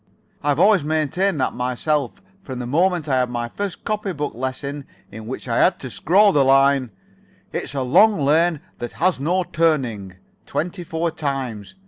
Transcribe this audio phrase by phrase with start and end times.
[0.41, 4.85] I've always maintained that myself from the moment I had my first copy book lesson
[5.11, 6.89] in which I had to scrawl the line,
[7.53, 10.15] 'It's a long lane that has no turning,'
[10.47, 11.75] twenty four times.